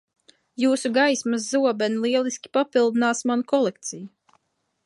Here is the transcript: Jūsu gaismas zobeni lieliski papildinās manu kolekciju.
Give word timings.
Jūsu 0.63 0.89
gaismas 0.95 1.45
zobeni 1.57 2.01
lieliski 2.07 2.53
papildinās 2.59 3.25
manu 3.33 3.49
kolekciju. 3.53 4.09